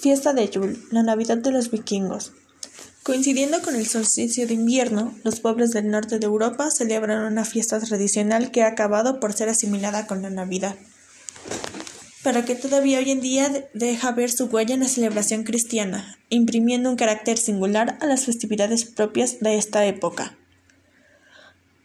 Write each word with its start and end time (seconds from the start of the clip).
Fiesta 0.00 0.32
de 0.32 0.48
Yule, 0.48 0.78
la 0.90 1.02
Navidad 1.02 1.36
de 1.36 1.52
los 1.52 1.70
vikingos. 1.70 2.32
Coincidiendo 3.02 3.60
con 3.60 3.76
el 3.76 3.86
solsticio 3.86 4.46
de 4.46 4.54
invierno, 4.54 5.14
los 5.24 5.40
pueblos 5.40 5.72
del 5.72 5.90
norte 5.90 6.18
de 6.18 6.24
Europa 6.24 6.70
celebran 6.70 7.30
una 7.30 7.44
fiesta 7.44 7.78
tradicional 7.78 8.50
que 8.50 8.62
ha 8.62 8.68
acabado 8.68 9.20
por 9.20 9.34
ser 9.34 9.50
asimilada 9.50 10.06
con 10.06 10.22
la 10.22 10.30
Navidad, 10.30 10.74
pero 12.24 12.46
que 12.46 12.54
todavía 12.54 12.98
hoy 12.98 13.10
en 13.10 13.20
día 13.20 13.68
deja 13.74 14.12
ver 14.12 14.30
su 14.30 14.46
huella 14.46 14.72
en 14.72 14.80
la 14.80 14.88
celebración 14.88 15.44
cristiana, 15.44 16.18
imprimiendo 16.30 16.88
un 16.88 16.96
carácter 16.96 17.36
singular 17.36 17.98
a 18.00 18.06
las 18.06 18.24
festividades 18.24 18.86
propias 18.86 19.40
de 19.40 19.58
esta 19.58 19.84
época. 19.84 20.34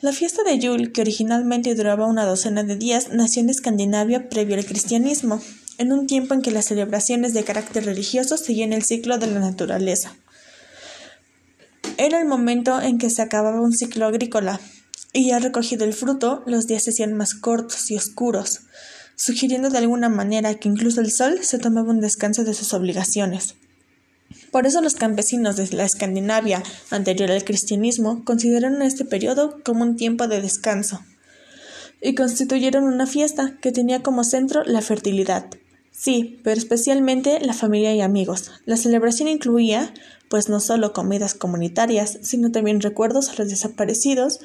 La 0.00 0.12
fiesta 0.12 0.44
de 0.44 0.60
Yule, 0.60 0.92
que 0.92 1.00
originalmente 1.00 1.74
duraba 1.74 2.06
una 2.06 2.24
docena 2.24 2.62
de 2.62 2.76
días, 2.76 3.08
nació 3.10 3.42
en 3.42 3.50
Escandinavia 3.50 4.28
previo 4.28 4.54
al 4.54 4.64
cristianismo, 4.64 5.40
en 5.78 5.92
un 5.92 6.06
tiempo 6.06 6.34
en 6.34 6.42
que 6.42 6.50
las 6.50 6.66
celebraciones 6.66 7.34
de 7.34 7.44
carácter 7.44 7.84
religioso 7.84 8.36
seguían 8.36 8.72
el 8.72 8.84
ciclo 8.84 9.18
de 9.18 9.26
la 9.26 9.40
naturaleza. 9.40 10.16
Era 11.98 12.20
el 12.20 12.26
momento 12.26 12.80
en 12.80 12.98
que 12.98 13.10
se 13.10 13.22
acababa 13.22 13.60
un 13.60 13.72
ciclo 13.72 14.06
agrícola, 14.06 14.60
y 15.12 15.28
ya 15.28 15.38
recogido 15.38 15.84
el 15.84 15.94
fruto, 15.94 16.42
los 16.46 16.66
días 16.66 16.84
se 16.84 16.90
hacían 16.90 17.14
más 17.14 17.34
cortos 17.34 17.90
y 17.90 17.96
oscuros, 17.96 18.60
sugiriendo 19.14 19.70
de 19.70 19.78
alguna 19.78 20.08
manera 20.08 20.54
que 20.54 20.68
incluso 20.68 21.00
el 21.00 21.10
sol 21.10 21.38
se 21.42 21.58
tomaba 21.58 21.90
un 21.90 22.00
descanso 22.00 22.44
de 22.44 22.54
sus 22.54 22.74
obligaciones. 22.74 23.54
Por 24.50 24.66
eso 24.66 24.80
los 24.80 24.94
campesinos 24.94 25.56
de 25.56 25.68
la 25.74 25.84
Escandinavia 25.84 26.62
anterior 26.90 27.30
al 27.30 27.44
cristianismo 27.44 28.24
consideraron 28.24 28.82
este 28.82 29.04
periodo 29.04 29.62
como 29.64 29.82
un 29.82 29.96
tiempo 29.96 30.28
de 30.28 30.42
descanso 30.42 31.00
y 32.00 32.14
constituyeron 32.14 32.84
una 32.84 33.06
fiesta 33.06 33.56
que 33.60 33.72
tenía 33.72 34.02
como 34.02 34.24
centro 34.24 34.64
la 34.64 34.82
fertilidad. 34.82 35.46
Sí, 35.98 36.40
pero 36.44 36.58
especialmente 36.58 37.40
la 37.40 37.54
familia 37.54 37.94
y 37.94 38.02
amigos. 38.02 38.50
La 38.66 38.76
celebración 38.76 39.28
incluía, 39.28 39.94
pues 40.28 40.50
no 40.50 40.60
solo 40.60 40.92
comidas 40.92 41.32
comunitarias, 41.32 42.18
sino 42.20 42.52
también 42.52 42.82
recuerdos 42.82 43.30
a 43.30 43.34
los 43.38 43.48
desaparecidos 43.48 44.40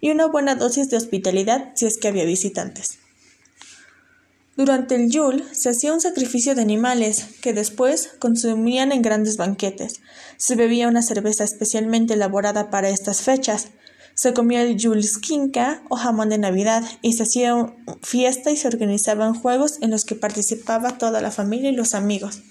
y 0.00 0.10
una 0.10 0.26
buena 0.26 0.54
dosis 0.54 0.88
de 0.88 0.96
hospitalidad 0.96 1.72
si 1.74 1.84
es 1.84 1.98
que 1.98 2.08
había 2.08 2.24
visitantes. 2.24 2.98
Durante 4.56 4.94
el 4.94 5.10
Yule 5.10 5.44
se 5.52 5.68
hacía 5.68 5.92
un 5.92 6.00
sacrificio 6.00 6.54
de 6.54 6.62
animales 6.62 7.26
que 7.42 7.52
después 7.52 8.12
consumían 8.18 8.90
en 8.90 9.02
grandes 9.02 9.36
banquetes. 9.36 10.00
Se 10.38 10.56
bebía 10.56 10.88
una 10.88 11.02
cerveza 11.02 11.44
especialmente 11.44 12.14
elaborada 12.14 12.70
para 12.70 12.88
estas 12.88 13.20
fechas, 13.20 13.68
se 14.14 14.32
comía 14.32 14.62
el 14.62 14.80
Julskinka 14.80 15.82
o 15.88 15.96
jamón 15.96 16.28
de 16.28 16.38
Navidad 16.38 16.84
y 17.02 17.14
se 17.14 17.24
hacía 17.24 17.74
fiesta 18.02 18.50
y 18.50 18.56
se 18.56 18.68
organizaban 18.68 19.34
juegos 19.34 19.78
en 19.80 19.90
los 19.90 20.04
que 20.04 20.14
participaba 20.14 20.98
toda 20.98 21.20
la 21.20 21.30
familia 21.30 21.70
y 21.70 21.74
los 21.74 21.94
amigos. 21.94 22.42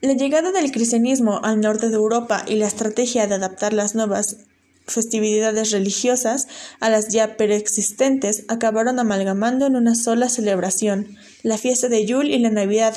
La 0.00 0.12
llegada 0.12 0.52
del 0.52 0.72
cristianismo 0.72 1.40
al 1.42 1.60
norte 1.60 1.88
de 1.88 1.96
Europa 1.96 2.44
y 2.46 2.56
la 2.56 2.66
estrategia 2.66 3.26
de 3.26 3.34
adaptar 3.34 3.72
las 3.72 3.94
nuevas 3.94 4.38
festividades 4.86 5.72
religiosas 5.72 6.46
a 6.80 6.90
las 6.90 7.08
ya 7.08 7.36
preexistentes 7.36 8.44
acabaron 8.48 8.98
amalgamando 8.98 9.66
en 9.66 9.76
una 9.76 9.94
sola 9.94 10.28
celebración, 10.28 11.16
la 11.42 11.58
fiesta 11.58 11.88
de 11.88 12.06
Yule 12.06 12.36
y 12.36 12.38
la 12.38 12.50
Navidad. 12.50 12.96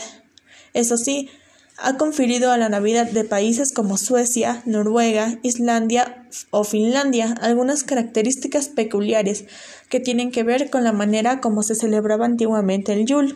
Eso 0.73 0.97
sí, 0.97 1.29
ha 1.81 1.97
conferido 1.97 2.51
a 2.51 2.57
la 2.57 2.69
Navidad 2.69 3.09
de 3.09 3.23
países 3.23 3.71
como 3.71 3.97
Suecia, 3.97 4.61
Noruega, 4.65 5.39
Islandia 5.43 6.25
o 6.51 6.63
Finlandia 6.63 7.35
algunas 7.41 7.83
características 7.83 8.67
peculiares 8.67 9.45
que 9.89 9.99
tienen 9.99 10.31
que 10.31 10.43
ver 10.43 10.69
con 10.69 10.83
la 10.83 10.91
manera 10.91 11.41
como 11.41 11.63
se 11.63 11.75
celebraba 11.75 12.25
antiguamente 12.25 12.93
el 12.93 13.05
Yule. 13.05 13.35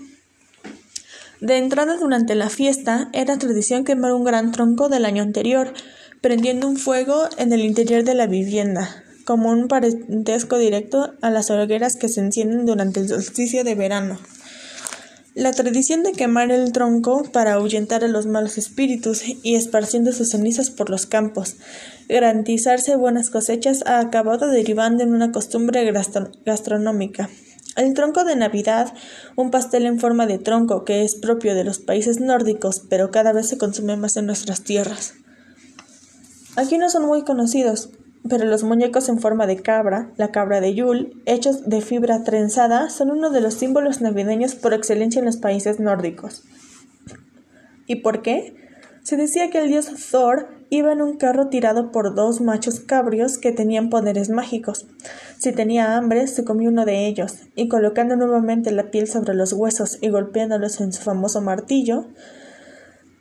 De 1.41 1.57
entrada 1.57 1.97
durante 1.97 2.35
la 2.35 2.49
fiesta 2.49 3.09
era 3.11 3.37
tradición 3.37 3.83
quemar 3.83 4.13
un 4.13 4.23
gran 4.23 4.51
tronco 4.51 4.87
del 4.87 5.05
año 5.05 5.23
anterior, 5.23 5.73
prendiendo 6.21 6.67
un 6.67 6.77
fuego 6.77 7.27
en 7.37 7.51
el 7.51 7.61
interior 7.61 8.03
de 8.03 8.13
la 8.13 8.27
vivienda, 8.27 9.03
como 9.25 9.49
un 9.49 9.67
parentesco 9.67 10.57
directo 10.57 11.13
a 11.21 11.29
las 11.29 11.49
hogueras 11.51 11.97
que 11.97 12.07
se 12.07 12.21
encienden 12.21 12.65
durante 12.65 13.01
el 13.01 13.09
solsticio 13.09 13.65
de 13.65 13.75
verano. 13.75 14.19
La 15.35 15.51
tradición 15.51 16.03
de 16.03 16.11
quemar 16.11 16.51
el 16.51 16.71
tronco 16.73 17.23
para 17.23 17.53
ahuyentar 17.53 18.03
a 18.03 18.07
los 18.07 18.27
malos 18.27 18.59
espíritus 18.59 19.23
y 19.41 19.55
esparciendo 19.55 20.11
sus 20.11 20.29
cenizas 20.29 20.69
por 20.69 20.91
los 20.91 21.07
campos, 21.07 21.55
garantizarse 22.07 22.95
buenas 22.95 23.31
cosechas 23.31 23.83
ha 23.87 23.99
acabado 23.99 24.47
derivando 24.47 25.03
en 25.03 25.11
una 25.11 25.31
costumbre 25.31 25.91
gastronómica. 26.45 27.31
El 27.75 27.95
tronco 27.95 28.23
de 28.25 28.35
Navidad, 28.35 28.93
un 29.35 29.49
pastel 29.49 29.87
en 29.87 29.99
forma 29.99 30.27
de 30.27 30.37
tronco 30.37 30.85
que 30.85 31.03
es 31.03 31.15
propio 31.15 31.55
de 31.55 31.63
los 31.63 31.79
países 31.79 32.19
nórdicos, 32.19 32.83
pero 32.87 33.09
cada 33.09 33.33
vez 33.33 33.47
se 33.47 33.57
consume 33.57 33.97
más 33.97 34.15
en 34.17 34.27
nuestras 34.27 34.61
tierras. 34.61 35.15
Aquí 36.55 36.77
no 36.77 36.91
son 36.91 37.07
muy 37.07 37.23
conocidos, 37.23 37.89
pero 38.27 38.45
los 38.45 38.63
muñecos 38.63 39.09
en 39.09 39.19
forma 39.19 39.47
de 39.47 39.57
cabra, 39.61 40.11
la 40.17 40.31
cabra 40.31 40.61
de 40.61 40.73
Yule, 40.73 41.11
hechos 41.25 41.67
de 41.69 41.81
fibra 41.81 42.23
trenzada, 42.23 42.89
son 42.89 43.11
uno 43.11 43.29
de 43.29 43.41
los 43.41 43.55
símbolos 43.55 44.01
navideños 44.01 44.55
por 44.55 44.73
excelencia 44.73 45.19
en 45.19 45.25
los 45.25 45.37
países 45.37 45.79
nórdicos. 45.79 46.43
¿Y 47.85 47.97
por 47.97 48.21
qué? 48.21 48.55
Se 49.03 49.17
decía 49.17 49.49
que 49.49 49.59
el 49.59 49.67
dios 49.67 49.89
Thor 50.11 50.47
iba 50.69 50.93
en 50.93 51.01
un 51.01 51.17
carro 51.17 51.49
tirado 51.49 51.91
por 51.91 52.15
dos 52.15 52.39
machos 52.39 52.79
cabrios 52.79 53.37
que 53.37 53.51
tenían 53.51 53.89
poderes 53.89 54.29
mágicos. 54.29 54.87
Si 55.37 55.51
tenía 55.51 55.97
hambre, 55.97 56.25
se 56.27 56.45
comió 56.45 56.69
uno 56.69 56.85
de 56.85 57.05
ellos, 57.05 57.39
y 57.55 57.67
colocando 57.67 58.15
nuevamente 58.15 58.71
la 58.71 58.89
piel 58.89 59.07
sobre 59.07 59.33
los 59.33 59.51
huesos 59.51 59.99
y 60.01 60.07
golpeándolos 60.09 60.79
en 60.79 60.93
su 60.93 61.01
famoso 61.01 61.41
martillo, 61.41 62.05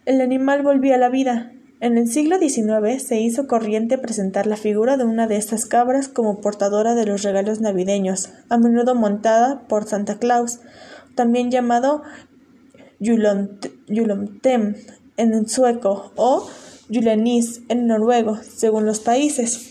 el 0.06 0.20
animal 0.20 0.62
volvía 0.62 0.94
a 0.94 0.98
la 0.98 1.08
vida, 1.08 1.52
en 1.82 1.98
el 1.98 2.08
siglo 2.08 2.38
XIX 2.38 3.02
se 3.02 3.20
hizo 3.20 3.48
corriente 3.48 3.98
presentar 3.98 4.46
la 4.46 4.56
figura 4.56 4.96
de 4.96 5.02
una 5.02 5.26
de 5.26 5.36
estas 5.36 5.66
cabras 5.66 6.06
como 6.06 6.40
portadora 6.40 6.94
de 6.94 7.06
los 7.06 7.22
regalos 7.22 7.60
navideños, 7.60 8.28
a 8.48 8.56
menudo 8.56 8.94
montada 8.94 9.66
por 9.66 9.88
Santa 9.88 10.20
Claus, 10.20 10.60
también 11.16 11.50
llamado 11.50 12.02
Julomtem 13.00 14.76
en 15.16 15.48
sueco 15.48 16.12
o 16.14 16.48
Julenis 16.88 17.62
en 17.68 17.88
noruego, 17.88 18.36
según 18.36 18.86
los 18.86 19.00
países. 19.00 19.68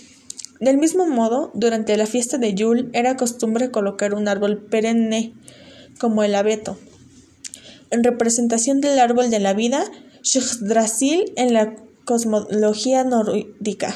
Del 0.60 0.78
mismo 0.78 1.08
modo, 1.08 1.50
durante 1.54 1.96
la 1.96 2.08
fiesta 2.08 2.38
de 2.38 2.54
Yule 2.54 2.90
era 2.92 3.16
costumbre 3.16 3.72
colocar 3.72 4.16
un 4.16 4.28
árbol 4.28 4.58
perenne, 4.58 5.34
como 5.98 6.24
el 6.24 6.36
abeto, 6.36 6.78
en 7.90 8.04
representación 8.04 8.82
del 8.82 9.00
árbol 9.00 9.30
de 9.30 9.40
la 9.40 9.54
vida, 9.54 9.86
Yggdrasil 10.24 11.32
en 11.38 11.54
la 11.54 11.74
cosmología 12.06 13.04
nórdica. 13.04 13.94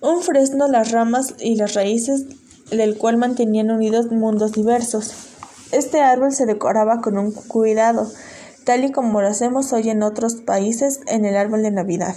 Un 0.00 0.22
fresno, 0.22 0.68
las 0.68 0.92
ramas 0.92 1.34
y 1.40 1.56
las 1.56 1.74
raíces 1.74 2.26
del 2.70 2.96
cual 2.96 3.16
mantenían 3.16 3.70
unidos 3.70 4.10
mundos 4.10 4.52
diversos. 4.52 5.12
Este 5.72 6.00
árbol 6.00 6.32
se 6.32 6.46
decoraba 6.46 7.00
con 7.00 7.18
un 7.18 7.32
cuidado, 7.32 8.10
tal 8.64 8.84
y 8.84 8.92
como 8.92 9.20
lo 9.20 9.28
hacemos 9.28 9.72
hoy 9.72 9.90
en 9.90 10.02
otros 10.02 10.36
países 10.36 11.00
en 11.06 11.24
el 11.24 11.36
árbol 11.36 11.62
de 11.62 11.70
Navidad. 11.70 12.14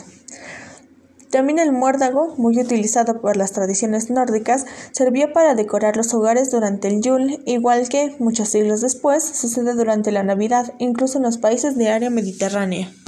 También 1.32 1.60
el 1.60 1.72
muérdago, 1.72 2.36
muy 2.36 2.60
utilizado 2.60 3.22
por 3.22 3.38
las 3.38 3.54
tradiciones 3.54 4.10
nórdicas, 4.10 4.66
servía 4.92 5.32
para 5.32 5.56
decorar 5.56 5.96
los 5.96 6.14
hogares 6.14 6.52
durante 6.52 6.90
el 6.90 7.02
Yule, 7.02 7.40
igual 7.46 7.88
que, 7.88 8.16
muchos 8.20 8.50
siglos 8.50 8.82
después, 8.82 9.24
sucede 9.24 9.74
durante 9.74 10.12
la 10.12 10.24
Navidad, 10.24 10.74
incluso 10.78 11.20
en 11.20 11.24
los 11.24 11.38
países 11.38 11.78
de 11.78 11.90
área 11.90 12.10
mediterránea. 12.10 12.92